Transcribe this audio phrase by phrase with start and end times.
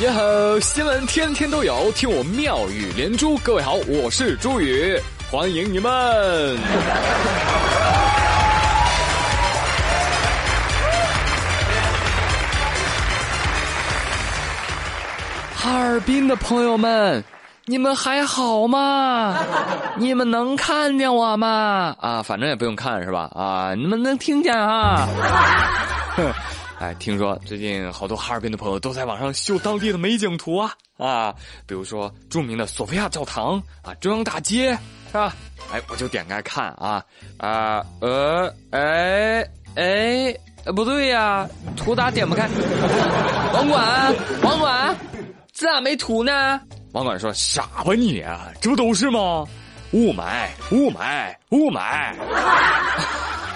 [0.00, 0.60] 耶吼！
[0.60, 3.36] 新闻天天都有，听我妙语连珠。
[3.38, 4.96] 各位好，我是朱宇，
[5.28, 5.90] 欢迎你们。
[15.56, 17.24] 哈尔滨的朋友们，
[17.66, 19.36] 你们还好吗？
[19.98, 21.96] 你们能看见我吗？
[22.00, 23.28] 啊，反正也不用看是吧？
[23.34, 25.08] 啊，你们能听见啊？
[26.78, 31.34] 哎，听说最近好多哈尔滨的朋友都在网上秀当地的美景图啊啊，
[31.66, 34.70] 比如说著名的索菲亚教堂啊，中央大街
[35.08, 35.34] 是吧？
[35.72, 37.04] 哎，我就点开看啊
[37.36, 39.44] 啊呃哎
[39.74, 40.32] 哎，
[40.76, 42.48] 不对呀，图咋点不开？
[43.54, 44.96] 网管网管，
[45.52, 46.60] 这咋没图呢？
[46.92, 48.24] 网管说傻吧你，
[48.60, 49.44] 这不都是吗？
[49.92, 52.14] 雾霾雾霾雾霾。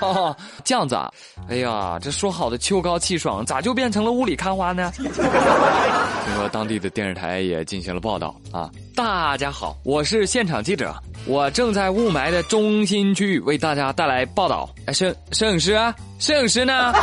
[0.00, 1.10] 哦，这样子啊！
[1.48, 4.92] 哎呀，这说好的秋高气爽，咋就变成了雾里看花呢？
[4.98, 8.70] 听说当地的电视台也进行了报道啊！
[8.96, 10.94] 大家好，我是现场记者，
[11.26, 14.68] 我正在雾霾的中心区域为大家带来报道。
[14.86, 16.92] 哎，摄摄影师啊，摄影师呢？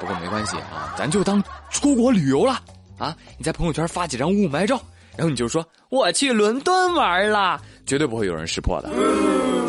[0.00, 2.60] 不过没关系啊，咱就当出国旅游了
[2.98, 3.16] 啊！
[3.36, 4.80] 你在朋友圈发几张雾霾照，
[5.16, 7.60] 然后你就说我去伦敦玩了。
[7.86, 8.90] 绝对不会有人识破的。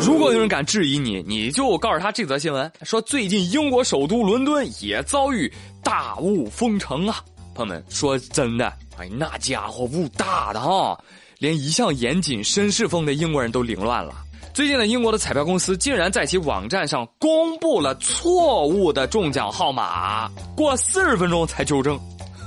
[0.00, 7.22] 如果有人敢质疑你，你就告诉他这则新闻：说最近英国首都伦敦也遭遇大雾封城啊！
[7.54, 10.98] 朋友们，说真的，哎，那家伙雾大的哈，
[11.38, 14.14] 连一向严谨绅士风的英国人都凌乱了。
[14.52, 21.96] 最近呢，英国的彩票公司竟然在其网站上公布了错误的中奖号码，过四十分钟才纠正。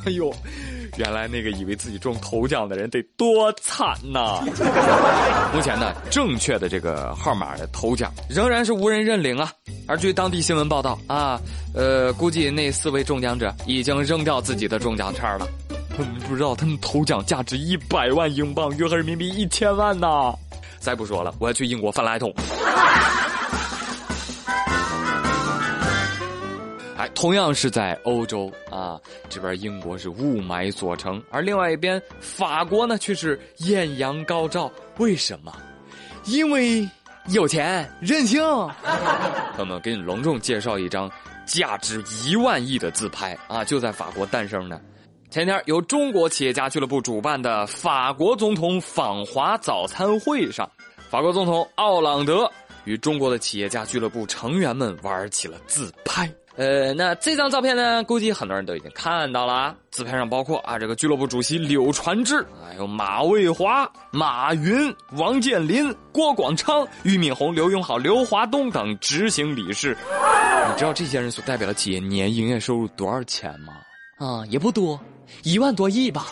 [0.06, 0.34] 哎呦！
[0.98, 4.42] 原来那个以为自己中头奖的人得多惨呐！
[5.54, 9.52] 目前呢，正确的这个号码的头奖仍然是无人认领啊。
[9.88, 11.40] 而据当地新闻报道啊，
[11.74, 15.48] 呃，估计那四位中奖者已经扔掉自己的中奖券了。
[16.28, 20.34] 不知道他们头奖价值一百万英镑，约合人民币一千万呐！
[20.80, 22.34] 再不说了，我要去英国翻垃圾桶。
[27.22, 29.00] 同样是在欧洲啊，
[29.30, 34.72] 这边英国是雾霾所成，而另外一边法国呢却是艳阳高照。
[34.98, 35.56] 为什么？
[36.26, 36.90] 因为
[37.28, 38.42] 有钱任性。
[39.56, 41.08] 那么给你隆重介绍一张
[41.46, 44.82] 价值一万亿的自拍啊，就在法国诞生的。
[45.30, 50.68] 前天由中国企业家俱乐部主办的法国总统访华早餐会上，
[51.08, 52.52] 法国总统奥朗德
[52.86, 56.28] 与中国的企业家俱乐部成员们玩起了自拍。
[56.62, 58.04] 呃，那这张照片呢？
[58.04, 59.76] 估计很多人都已经看到了。
[59.90, 69.98] 自拍上包括啊，这个俱乐部主席柳传志，还有马卫华、马云、王健林、郭广昌、俞敏洪、刘永好、刘华东等执行理事。
[70.70, 73.74] 你知道这些人所代表的企业年营业收入多少钱吗？
[74.20, 75.00] 啊，也不多，
[75.42, 76.28] 一万多亿吧。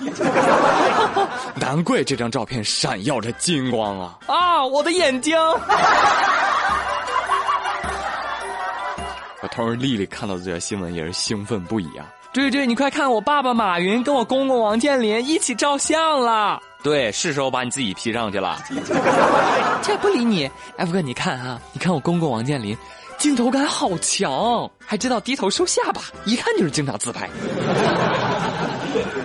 [1.60, 4.20] 难怪这张照片闪耀着金光啊！
[4.28, 5.36] 啊，我的眼睛。
[9.60, 12.08] 我同事丽丽看到这条新闻也是兴奋不已啊！
[12.32, 16.62] 追追，你快看，我爸爸马云跟我公公王健林一起照相了。
[16.82, 18.58] 对，是时候把你自己 P 上去了。
[19.84, 22.78] 这不理你，F 哥，你看啊，你看我公公王健林，
[23.18, 27.30] 镜头感好强，还知道低头收下巴，一看就是经常自拍。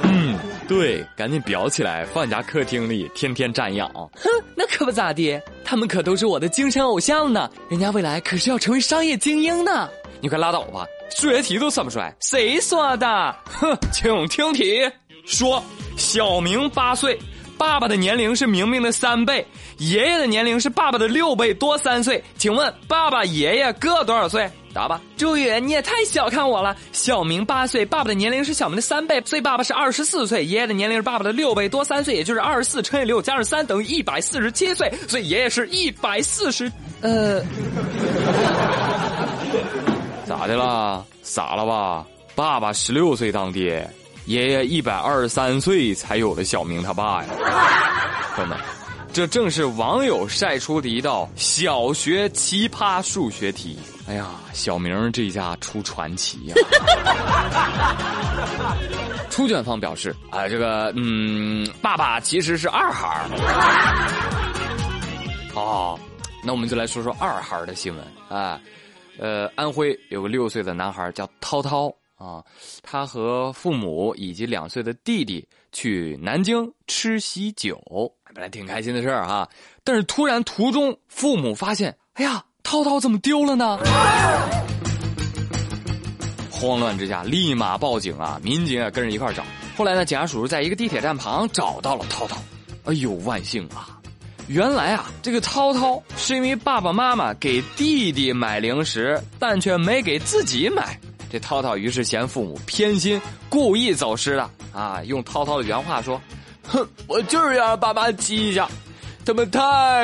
[0.03, 3.89] 嗯，对，赶紧裱起来，放你家客厅里，天天瞻仰。
[3.95, 9.89] 哼，那可不咋地，他们可都是我的精神偶像呢，人家未来可是要成为商业精英呢。
[10.25, 13.37] 你快拉倒吧，数学题都算不出来，谁说的？
[13.45, 14.91] 哼，请听题，
[15.27, 15.63] 说
[15.99, 17.19] 小明八岁，
[17.59, 19.47] 爸爸的年龄是明明的三倍，
[19.77, 24.51] 爷爷的年龄是爸爸的六倍多三岁，请问爸爸爷爷各多少岁？
[24.73, 26.75] 答吧，朱宇，你也太小看我了。
[26.91, 37.45] 小明八岁，爸爸的年龄是小明的三倍，所以爸爸是二十四岁，爷爷的年龄是爸爸的六倍多三岁，也就是二十四乘以六加上三等于一百四十七岁，所以爷爷是一百四十，呃。
[40.45, 41.07] 咋的了？
[41.23, 42.05] 傻了吧？
[42.35, 43.89] 爸爸十六岁当爹，
[44.27, 47.31] 爷爷一百二十三岁才有了小明他爸呀！
[48.35, 48.59] 朋友们，
[49.11, 53.79] 这正是网友晒出的一道小学奇葩数学题。
[54.07, 56.55] 哎呀，小明这一家出传奇呀！
[59.31, 63.25] 出卷方表示啊，这个嗯，爸爸其实是二孩儿。
[65.55, 65.99] 哦，
[66.45, 68.61] 那我们就来说说二孩的新闻啊。
[69.19, 72.45] 呃，安徽有个六岁的男孩叫涛涛啊，
[72.83, 77.81] 他和父母以及两岁的弟弟去南京吃喜酒，
[78.35, 79.49] 本来挺开心的事儿哈。
[79.83, 83.79] 但是突然途中，父母发现，哎呀，涛涛怎么丢了呢？
[86.51, 88.41] 慌乱之下立马报警啊！
[88.43, 89.45] 民警也跟着一块找。
[89.77, 92.39] 后来呢，警察叔叔在一个地铁站旁找到了涛涛。
[92.85, 94.01] 哎呦，万幸啊！
[94.47, 100.99] 原来啊，这个涛涛是因为爸爸妈妈给弟弟买零食，但却没给自己买。
[101.31, 105.01] 这涛涛于是嫌父母偏心，故意走失了啊！
[105.05, 106.21] 用涛涛的原话说
[106.69, 108.69] ：“哼，我就是要让爸妈急一下，
[109.25, 109.61] 他们太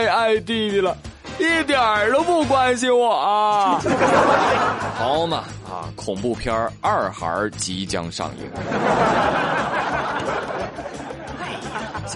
[0.08, 0.96] 爱弟弟了。”
[1.38, 1.78] 一点
[2.12, 3.80] 都不关心我啊！
[4.98, 5.88] 好嘛啊！
[5.96, 8.50] 恐怖片二孩即将上映。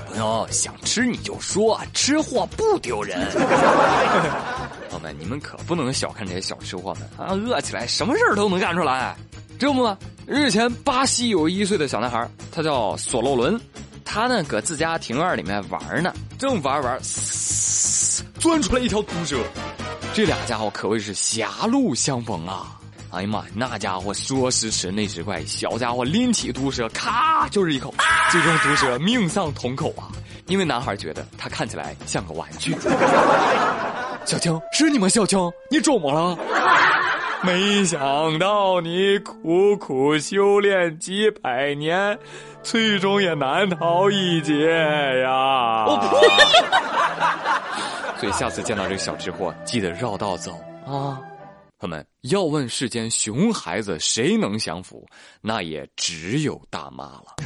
[0.04, 3.26] 小朋友想吃你就说，吃货不丢人。
[4.90, 7.32] 朋友们，你们可不能小看这些小吃货们啊！
[7.32, 9.16] 饿起来什么事儿都能干出来。
[9.58, 9.96] 这不嘛，
[10.26, 13.58] 日前巴西有一岁的小男孩，他叫索洛伦，
[14.04, 17.00] 他呢搁自家庭院里面玩呢，正玩玩。
[18.38, 19.38] 钻出来一条毒蛇，
[20.12, 22.78] 这俩家伙可谓是狭路相逢啊！
[23.14, 27.94] 哎呀妈，那家伙说时迟那时快，小家伙拎起毒蛇，咔就是一口，
[28.30, 30.10] 最终毒蛇命丧瞳口啊！
[30.46, 32.76] 因为男孩觉得他看起来像个玩具。
[34.26, 35.08] 小青是你吗？
[35.08, 35.38] 小青，
[35.70, 36.36] 你肿么了？
[37.42, 42.18] 没想到你苦苦修炼几百年，
[42.62, 45.86] 最终也难逃一劫呀！
[48.18, 51.20] 所以下次见到这个小吃货，记得绕道走啊！
[51.84, 55.06] 朋友们，要问世间熊孩子谁能降服，
[55.42, 57.36] 那也只有大妈了。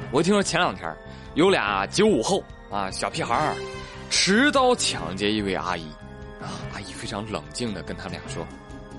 [0.10, 0.90] 我听说前两天
[1.34, 3.54] 有俩九五后啊小屁孩儿
[4.08, 5.84] 持刀抢劫一位阿姨，
[6.40, 8.46] 啊阿姨非常冷静的跟他们俩说：“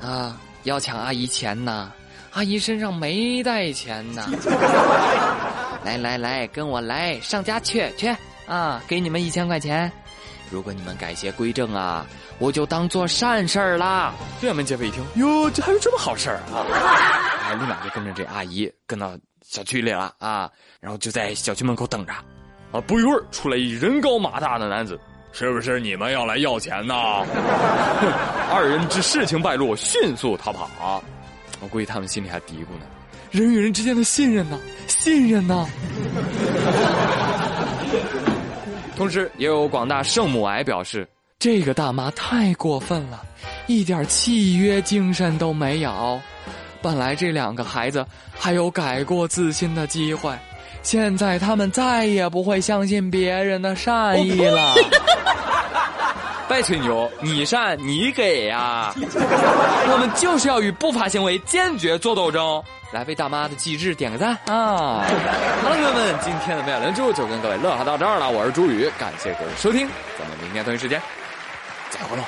[0.08, 1.90] 啊要抢阿姨钱呐，
[2.30, 4.30] 阿姨身上没带钱呐。
[5.84, 8.16] ”来来来，跟我来上家去去
[8.46, 8.84] 啊！
[8.88, 9.92] 给你们一千块钱，
[10.52, 12.06] 如果你们改邪归正啊，
[12.40, 14.14] 我就当做善事儿啦。
[14.42, 16.66] 这门劫匪一听，哟，这还有这么好事儿啊！
[17.50, 20.50] 哎，立马就跟着这阿姨跟到小区里了啊，
[20.80, 22.14] 然后就在小区门口等着。
[22.72, 25.00] 啊，不一会儿出来一人高马大的男子，
[25.32, 26.94] 是不是你们要来要钱呢？
[28.52, 31.04] 二人之事情败露，迅速逃跑。
[31.62, 32.86] 我估计他们心里还嘀咕呢。
[33.32, 34.60] 人与人之间的信任呢？
[34.88, 35.68] 信任呢？
[39.00, 41.08] 同时，也有广大圣母癌表示，
[41.40, 43.24] 这个大妈太过分了，
[43.66, 46.20] 一点契约精神都没有。
[46.82, 48.06] 本来这两个孩子
[48.38, 50.38] 还有改过自新的机会，
[50.84, 54.76] 现在他们再也不会相信别人的善意了。
[56.50, 58.94] 别吹牛，你善你给呀！
[59.00, 62.62] 我们就是要与不法行为坚决做斗争。
[62.92, 65.04] 来为大妈的机智点个赞啊！
[65.04, 68.28] 好了，朋友们，今天的《妙亚连珠》就跟各位乐呵到这儿了。
[68.30, 69.88] 我是朱宇，感谢各位收听，
[70.18, 71.00] 咱们明天同一时间
[71.92, 72.24] 再会喽。